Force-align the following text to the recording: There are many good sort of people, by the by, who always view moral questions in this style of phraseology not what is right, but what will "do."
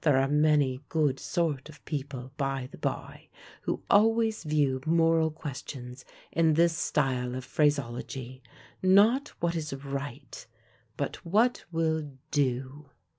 There 0.00 0.16
are 0.16 0.28
many 0.28 0.80
good 0.88 1.20
sort 1.20 1.68
of 1.68 1.84
people, 1.84 2.32
by 2.38 2.68
the 2.72 2.78
by, 2.78 3.28
who 3.64 3.82
always 3.90 4.44
view 4.44 4.80
moral 4.86 5.30
questions 5.30 6.06
in 6.32 6.54
this 6.54 6.74
style 6.74 7.34
of 7.34 7.44
phraseology 7.44 8.42
not 8.82 9.28
what 9.40 9.54
is 9.56 9.74
right, 9.74 10.46
but 10.96 11.16
what 11.22 11.66
will 11.70 12.12
"do." 12.30 12.88